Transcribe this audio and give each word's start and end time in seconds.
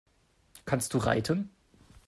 Kannst 0.65 0.95
du 0.95 0.97
reiten? 0.97 1.51